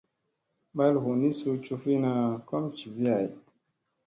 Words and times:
Mɓal 0.75 0.95
hunii 1.03 1.37
suu 1.39 1.55
cufina 1.65 2.11
kom 2.47 2.63
jivi 2.77 3.03
hay. 3.13 3.27